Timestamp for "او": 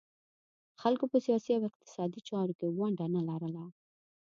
1.55-1.63